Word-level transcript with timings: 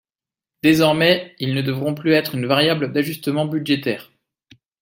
Désormais, 0.63 1.35
ils 1.37 1.53
ne 1.53 1.61
devront 1.61 1.93
plus 1.93 2.13
être 2.13 2.33
une 2.33 2.47
variable 2.47 2.91
d’ajustement 2.91 3.45
budgétaire. 3.45 4.09